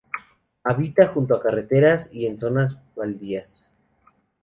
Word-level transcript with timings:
Habita 0.63 1.05
junto 1.09 1.35
a 1.35 1.39
carreteras 1.39 2.09
y 2.11 2.25
en 2.25 2.39
zonas 2.39 2.75
baldías. 2.95 3.69